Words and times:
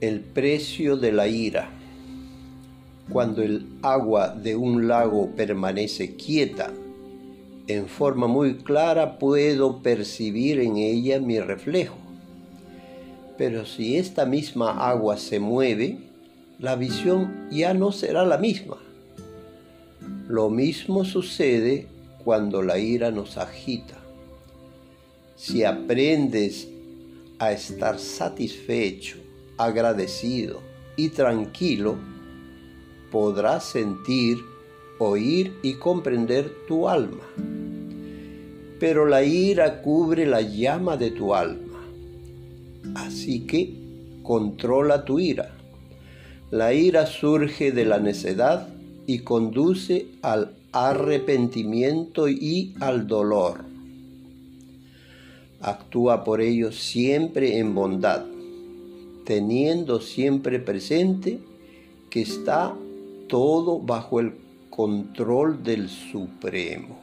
El 0.00 0.20
precio 0.20 0.96
de 0.96 1.12
la 1.12 1.28
ira. 1.28 1.70
Cuando 3.08 3.42
el 3.42 3.66
agua 3.82 4.30
de 4.30 4.56
un 4.56 4.88
lago 4.88 5.30
permanece 5.36 6.16
quieta, 6.16 6.72
en 7.66 7.86
forma 7.86 8.26
muy 8.26 8.56
clara 8.56 9.18
puedo 9.18 9.82
percibir 9.82 10.58
en 10.60 10.76
ella 10.76 11.20
mi 11.20 11.38
reflejo. 11.40 11.96
Pero 13.38 13.64
si 13.66 13.96
esta 13.96 14.26
misma 14.26 14.88
agua 14.88 15.16
se 15.16 15.38
mueve, 15.38 15.98
la 16.58 16.76
visión 16.76 17.48
ya 17.50 17.72
no 17.72 17.92
será 17.92 18.24
la 18.26 18.38
misma. 18.38 18.76
Lo 20.28 20.50
mismo 20.50 21.04
sucede 21.04 21.86
cuando 22.24 22.62
la 22.62 22.78
ira 22.78 23.10
nos 23.10 23.38
agita. 23.38 23.96
Si 25.36 25.64
aprendes 25.64 26.68
a 27.38 27.52
estar 27.52 27.98
satisfecho, 27.98 29.23
agradecido 29.56 30.60
y 30.96 31.10
tranquilo, 31.10 31.96
podrás 33.10 33.64
sentir, 33.64 34.38
oír 34.98 35.54
y 35.62 35.74
comprender 35.74 36.52
tu 36.66 36.88
alma. 36.88 37.22
Pero 38.80 39.06
la 39.06 39.22
ira 39.22 39.82
cubre 39.82 40.26
la 40.26 40.40
llama 40.40 40.96
de 40.96 41.10
tu 41.10 41.34
alma. 41.34 41.80
Así 42.94 43.46
que 43.46 43.72
controla 44.22 45.04
tu 45.04 45.18
ira. 45.18 45.56
La 46.50 46.74
ira 46.74 47.06
surge 47.06 47.72
de 47.72 47.84
la 47.84 47.98
necedad 47.98 48.68
y 49.06 49.20
conduce 49.20 50.06
al 50.22 50.54
arrepentimiento 50.72 52.28
y 52.28 52.74
al 52.80 53.06
dolor. 53.06 53.64
Actúa 55.60 56.24
por 56.24 56.40
ello 56.40 56.72
siempre 56.72 57.58
en 57.58 57.74
bondad 57.74 58.33
teniendo 59.24 60.00
siempre 60.00 60.58
presente 60.58 61.40
que 62.10 62.22
está 62.22 62.74
todo 63.28 63.78
bajo 63.80 64.20
el 64.20 64.34
control 64.70 65.62
del 65.62 65.88
Supremo. 65.88 66.98